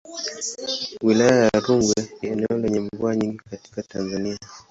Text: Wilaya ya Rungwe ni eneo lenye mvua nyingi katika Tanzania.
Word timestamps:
Wilaya 1.05 1.43
ya 1.51 1.59
Rungwe 1.65 1.95
ni 2.21 2.29
eneo 2.29 2.57
lenye 2.57 2.79
mvua 2.79 3.15
nyingi 3.15 3.41
katika 3.49 3.83
Tanzania. 3.83 4.39